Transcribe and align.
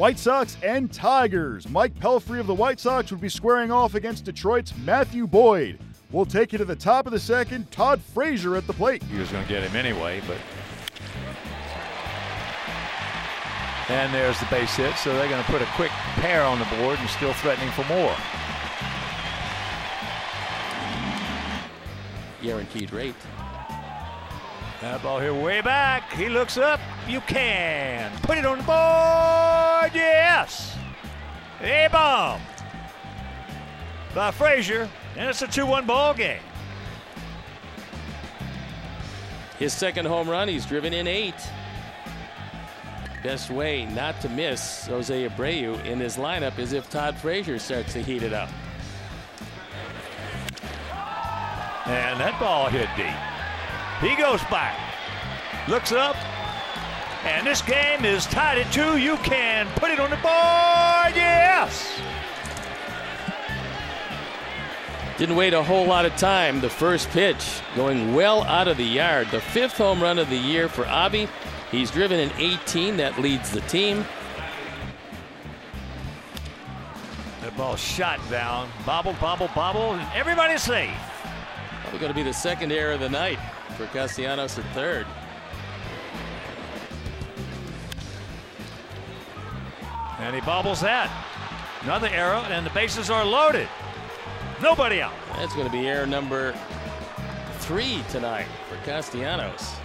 White 0.00 0.18
Sox 0.18 0.56
and 0.62 0.90
Tigers. 0.90 1.68
Mike 1.68 1.92
Pelfrey 2.00 2.40
of 2.40 2.46
the 2.46 2.54
White 2.54 2.80
Sox 2.80 3.10
would 3.10 3.20
be 3.20 3.28
squaring 3.28 3.70
off 3.70 3.94
against 3.94 4.24
Detroit's 4.24 4.72
Matthew 4.78 5.26
Boyd. 5.26 5.78
We'll 6.10 6.24
take 6.24 6.52
you 6.52 6.58
to 6.58 6.64
the 6.64 6.74
top 6.74 7.04
of 7.04 7.12
the 7.12 7.20
second. 7.20 7.70
Todd 7.70 8.00
Frazier 8.14 8.56
at 8.56 8.66
the 8.66 8.72
plate. 8.72 9.02
He 9.02 9.18
was 9.18 9.28
going 9.30 9.42
to 9.42 9.48
get 9.52 9.62
him 9.62 9.76
anyway, 9.76 10.22
but. 10.26 10.38
And 13.90 14.14
there's 14.14 14.40
the 14.40 14.46
base 14.46 14.74
hit, 14.74 14.96
so 14.96 15.12
they're 15.12 15.28
going 15.28 15.44
to 15.44 15.50
put 15.50 15.60
a 15.60 15.68
quick 15.74 15.90
pair 15.90 16.44
on 16.44 16.58
the 16.58 16.64
board 16.76 16.98
and 16.98 17.10
still 17.10 17.34
threatening 17.34 17.70
for 17.72 17.84
more. 17.84 18.16
Guaranteed 22.42 22.90
rate. 22.90 23.14
That 24.80 25.02
ball 25.02 25.20
here 25.20 25.34
way 25.34 25.60
back. 25.60 26.10
He 26.14 26.30
looks 26.30 26.56
up. 26.56 26.80
You 27.06 27.20
can 27.20 28.10
put 28.22 28.38
it 28.38 28.46
on 28.46 28.56
the 28.56 28.64
board. 28.64 29.49
Yes. 29.94 30.76
A 31.62 31.88
bomb 31.90 32.40
by 34.14 34.30
Frazier, 34.30 34.88
and 35.16 35.28
it's 35.28 35.42
a 35.42 35.46
2-1 35.46 35.86
ball 35.86 36.14
game. 36.14 36.40
His 39.58 39.72
second 39.72 40.06
home 40.06 40.28
run, 40.28 40.48
he's 40.48 40.64
driven 40.64 40.92
in 40.92 41.06
eight. 41.06 41.34
Best 43.22 43.50
way 43.50 43.84
not 43.84 44.20
to 44.22 44.28
miss 44.30 44.86
Jose 44.86 45.28
Abreu 45.28 45.84
in 45.84 46.00
his 46.00 46.16
lineup 46.16 46.58
is 46.58 46.72
if 46.72 46.88
Todd 46.88 47.16
Frazier 47.16 47.58
starts 47.58 47.92
to 47.92 48.02
heat 48.02 48.22
it 48.22 48.32
up. 48.32 48.48
And 51.86 52.18
that 52.18 52.38
ball 52.40 52.68
hit 52.68 52.88
deep. 52.96 54.08
He 54.10 54.16
goes 54.16 54.40
back, 54.44 54.78
looks 55.68 55.92
up, 55.92 56.16
and 57.24 57.46
this 57.46 57.62
game 57.62 58.04
is 58.04 58.26
tied 58.26 58.58
at 58.58 58.72
two. 58.72 58.96
You 58.98 59.16
can 59.18 59.66
put 59.76 59.90
it 59.90 60.00
on 60.00 60.10
the 60.10 60.16
board. 60.16 61.14
Yes. 61.14 62.00
Didn't 65.18 65.36
wait 65.36 65.52
a 65.52 65.62
whole 65.62 65.86
lot 65.86 66.06
of 66.06 66.16
time. 66.16 66.62
The 66.62 66.70
first 66.70 67.10
pitch 67.10 67.60
going 67.76 68.14
well 68.14 68.42
out 68.44 68.68
of 68.68 68.78
the 68.78 68.84
yard. 68.84 69.28
The 69.30 69.40
fifth 69.40 69.76
home 69.76 70.02
run 70.02 70.18
of 70.18 70.30
the 70.30 70.36
year 70.36 70.66
for 70.66 70.86
Avi. 70.86 71.28
He's 71.70 71.90
driven 71.90 72.18
an 72.18 72.32
18. 72.38 72.96
That 72.96 73.18
leads 73.20 73.50
the 73.50 73.60
team. 73.62 74.06
The 77.42 77.50
ball 77.50 77.76
shot 77.76 78.18
down. 78.30 78.70
Bobble, 78.86 79.14
bobble, 79.20 79.50
bobble. 79.54 79.92
And 79.92 80.08
everybody's 80.14 80.62
safe. 80.62 80.90
Probably 81.82 81.98
going 81.98 82.12
to 82.12 82.16
be 82.16 82.22
the 82.22 82.32
second 82.32 82.72
error 82.72 82.92
of 82.92 83.00
the 83.00 83.10
night 83.10 83.38
for 83.76 83.86
Castellanos 83.88 84.58
at 84.58 84.64
third. 84.72 85.06
And 90.20 90.34
he 90.34 90.40
bobbles 90.42 90.80
that. 90.82 91.10
Another 91.82 92.08
error, 92.08 92.34
and 92.34 92.64
the 92.64 92.70
bases 92.70 93.10
are 93.10 93.24
loaded. 93.24 93.68
Nobody 94.62 95.00
out. 95.00 95.14
That's 95.36 95.54
going 95.54 95.66
to 95.66 95.72
be 95.72 95.88
error 95.88 96.06
number 96.06 96.54
three 97.58 98.02
tonight 98.10 98.46
for 98.68 98.76
Castellanos. 98.84 99.76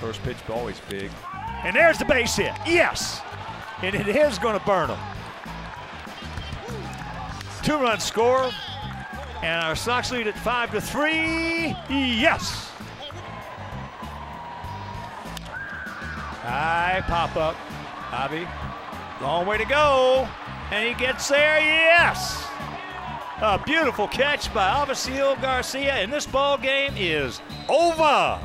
First 0.00 0.22
pitch 0.22 0.38
always 0.48 0.80
big. 0.88 1.10
And 1.64 1.76
there's 1.76 1.98
the 1.98 2.06
base 2.06 2.36
hit. 2.36 2.52
Yes. 2.66 3.20
And 3.82 3.94
it 3.94 4.08
is 4.08 4.38
going 4.38 4.58
to 4.58 4.64
burn 4.64 4.88
them. 4.88 4.98
Two 7.62 7.76
run 7.76 8.00
score. 8.00 8.50
And 9.42 9.64
our 9.64 9.76
Sox 9.76 10.10
lead 10.10 10.26
at 10.26 10.38
five 10.38 10.70
to 10.72 10.80
three. 10.80 11.76
Yes. 11.88 12.70
High 16.42 17.02
pop 17.06 17.36
up. 17.36 17.56
Bobby. 18.10 18.46
Long 19.22 19.46
way 19.46 19.56
to 19.56 19.64
go. 19.64 20.28
And 20.72 20.88
he 20.88 20.94
gets 20.94 21.28
there. 21.28 21.60
Yes. 21.60 22.44
A 23.40 23.56
beautiful 23.64 24.08
catch 24.08 24.52
by 24.52 24.84
Avisail 24.84 25.40
Garcia. 25.40 25.92
And 25.94 26.12
this 26.12 26.26
ball 26.26 26.58
game 26.58 26.92
is 26.96 27.40
over. 27.68 28.40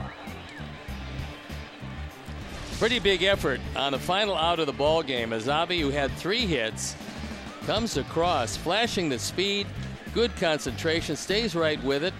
Pretty 2.78 3.00
big 3.00 3.24
effort 3.24 3.60
on 3.76 3.94
the 3.94 4.00
final 4.00 4.36
out 4.36 4.60
of 4.60 4.68
the 4.68 4.74
ball 4.74 5.02
game 5.02 5.34
as 5.34 5.50
Avi, 5.50 5.82
who 5.82 5.90
had 5.90 6.12
three 6.12 6.46
hits, 6.46 6.96
comes 7.66 7.98
across, 7.98 8.56
flashing 8.56 9.10
the 9.10 9.18
speed, 9.18 9.66
good 10.14 10.36
concentration, 10.36 11.16
stays 11.16 11.56
right 11.56 11.84
with 11.84 12.04
it, 12.04 12.14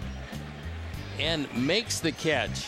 and 1.20 1.46
makes 1.54 2.00
the 2.00 2.10
catch. 2.10 2.66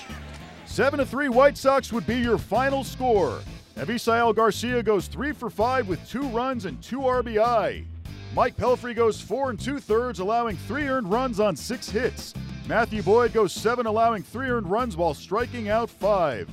7 0.66 1.00
to 1.00 1.04
3 1.04 1.30
White 1.30 1.58
Sox 1.58 1.92
would 1.92 2.06
be 2.06 2.18
your 2.18 2.38
final 2.38 2.84
score. 2.84 3.40
Avisail 3.80 4.34
Garcia 4.34 4.82
goes 4.82 5.06
3 5.06 5.32
for 5.32 5.48
5 5.48 5.88
with 5.88 6.06
2 6.06 6.24
runs 6.28 6.66
and 6.66 6.82
2 6.82 6.98
RBI. 6.98 7.86
Mike 8.34 8.54
Pelfrey 8.54 8.94
goes 8.94 9.22
4 9.22 9.50
and 9.50 9.58
2 9.58 9.78
thirds, 9.80 10.18
allowing 10.18 10.54
3 10.58 10.86
earned 10.86 11.10
runs 11.10 11.40
on 11.40 11.56
6 11.56 11.88
hits. 11.88 12.34
Matthew 12.68 13.02
Boyd 13.02 13.32
goes 13.32 13.54
7, 13.54 13.86
allowing 13.86 14.22
3 14.22 14.50
earned 14.50 14.70
runs 14.70 14.98
while 14.98 15.14
striking 15.14 15.70
out 15.70 15.88
5. 15.88 16.50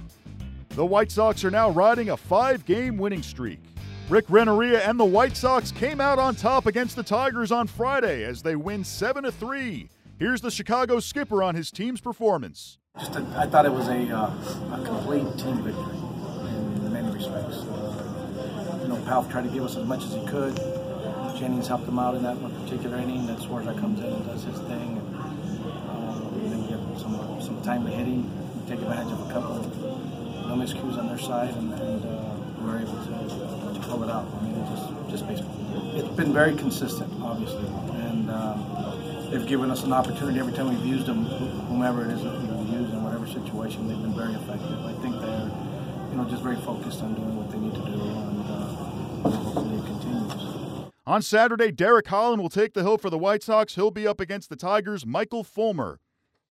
The 0.70 0.86
White 0.86 1.12
Sox 1.12 1.44
are 1.44 1.52
now 1.52 1.70
riding 1.70 2.12
a 2.12 2.18
5 2.18 2.66
game 2.66 2.98
winning 2.98 3.22
streak. 3.22 3.60
Rick 4.08 4.26
Renteria 4.30 4.88
and 4.88 4.98
the 4.98 5.04
White 5.04 5.36
Sox 5.36 5.70
came 5.70 6.00
out 6.00 6.20
on 6.20 6.34
top 6.34 6.66
against 6.66 6.96
the 6.96 7.04
Tigers 7.04 7.52
on 7.52 7.68
Friday 7.68 8.24
as 8.24 8.42
they 8.42 8.56
win 8.56 8.86
7 8.86 9.26
to 9.26 9.34
3. 9.34 9.90
Here's 10.18 10.40
the 10.40 10.50
Chicago 10.50 11.02
skipper 11.02 11.44
on 11.44 11.56
his 11.56 11.72
team's 11.72 12.00
performance. 12.00 12.78
Just 12.98 13.18
a, 13.18 13.28
I 13.36 13.48
thought 13.48 13.66
it 13.66 13.74
was 13.74 13.90
a, 13.90 14.16
uh, 14.16 14.82
a 14.82 14.86
complete 14.86 15.28
team 15.38 15.62
victory 15.62 15.98
in 16.88 16.94
many 16.94 17.12
respects. 17.12 17.58
Uh, 17.58 18.80
you 18.82 18.88
know, 18.88 18.97
Pelf 19.08 19.32
tried 19.32 19.44
to 19.44 19.50
give 19.50 19.64
us 19.64 19.78
as 19.78 19.86
much 19.86 20.04
as 20.04 20.14
he 20.14 20.26
could. 20.28 20.54
Jennings 21.40 21.66
helped 21.66 21.88
him 21.88 21.98
out 21.98 22.16
in 22.16 22.24
that 22.24 22.36
one 22.44 22.52
particular 22.64 22.98
inning. 22.98 23.26
That 23.26 23.38
Swarzak 23.38 23.80
comes 23.80 24.00
in 24.02 24.12
and 24.12 24.26
does 24.28 24.44
his 24.44 24.60
thing. 24.68 25.00
And, 25.00 25.16
uh, 25.88 26.28
then 26.52 26.60
we 26.60 26.68
get 26.68 27.00
some, 27.00 27.16
some 27.40 27.62
timely 27.64 27.94
hitting. 27.94 28.28
Take 28.68 28.82
advantage 28.82 29.14
of 29.14 29.24
a 29.24 29.32
couple 29.32 29.64
of 29.64 29.64
no 30.44 30.60
miscues 30.60 31.00
on 31.00 31.08
their 31.08 31.18
side, 31.18 31.56
and, 31.56 31.72
and 31.72 32.04
uh, 32.04 32.36
we 32.60 32.68
were 32.68 32.80
able 32.80 33.00
to, 33.00 33.80
to 33.80 33.88
pull 33.88 34.04
it 34.04 34.10
out. 34.12 34.28
I 34.28 34.44
mean, 34.44 34.60
it's 34.60 34.76
just, 34.76 35.24
just 35.24 35.28
baseball. 35.28 35.56
It's 35.96 36.12
been 36.20 36.34
very 36.34 36.54
consistent, 36.58 37.08
obviously. 37.24 37.64
And 38.12 38.30
um, 38.30 39.32
they've 39.32 39.48
given 39.48 39.72
us 39.72 39.84
an 39.84 39.94
opportunity 39.94 40.38
every 40.38 40.52
time 40.52 40.68
we've 40.68 40.84
used 40.86 41.06
them, 41.06 41.24
whomever 41.72 42.04
it 42.04 42.12
is 42.12 42.24
that 42.24 42.36
we've 42.44 42.76
used 42.76 42.92
in 42.92 43.02
whatever 43.04 43.26
situation, 43.26 43.88
they've 43.88 44.02
been 44.04 44.16
very 44.16 44.34
effective. 44.34 44.84
I 44.84 44.92
think 45.00 45.16
they're, 45.24 45.48
you 46.12 46.18
know, 46.20 46.28
just 46.28 46.44
very 46.44 46.58
focused 46.58 47.02
on 47.04 47.16
doing 47.16 47.38
what 47.40 47.50
they 47.52 47.60
need 47.60 47.72
to 47.72 47.88
do, 47.88 48.04
and 48.04 48.44
uh, 48.52 48.88
it. 48.92 48.97
On 51.08 51.22
Saturday, 51.22 51.72
Derek 51.72 52.10
Holland 52.10 52.42
will 52.42 52.50
take 52.50 52.74
the 52.74 52.84
hill 52.84 52.98
for 52.98 53.10
the 53.10 53.18
White 53.18 53.42
Sox. 53.42 53.76
He'll 53.76 53.92
be 53.92 54.06
up 54.06 54.20
against 54.20 54.50
the 54.50 54.58
Tigers' 54.58 55.06
Michael 55.06 55.46
Fulmer. 55.46 56.02